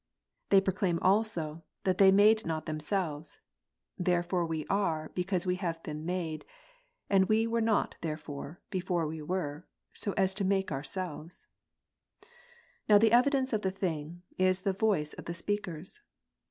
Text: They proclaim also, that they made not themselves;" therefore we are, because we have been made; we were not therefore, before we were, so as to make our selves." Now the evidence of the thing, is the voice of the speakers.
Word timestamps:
They 0.49 0.59
proclaim 0.61 0.97
also, 1.03 1.61
that 1.83 1.99
they 1.99 2.09
made 2.09 2.43
not 2.43 2.65
themselves;" 2.65 3.39
therefore 4.07 4.47
we 4.47 4.65
are, 4.65 5.09
because 5.13 5.45
we 5.45 5.57
have 5.57 5.83
been 5.83 6.07
made; 6.07 6.43
we 7.27 7.45
were 7.45 7.61
not 7.61 7.97
therefore, 8.01 8.59
before 8.71 9.05
we 9.05 9.21
were, 9.21 9.67
so 9.93 10.13
as 10.13 10.33
to 10.33 10.43
make 10.43 10.71
our 10.71 10.81
selves." 10.83 11.45
Now 12.89 12.97
the 12.97 13.11
evidence 13.11 13.53
of 13.53 13.61
the 13.61 13.69
thing, 13.69 14.23
is 14.39 14.61
the 14.61 14.73
voice 14.73 15.13
of 15.13 15.25
the 15.25 15.35
speakers. 15.35 16.01